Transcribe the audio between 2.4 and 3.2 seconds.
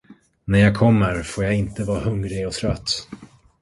och trött.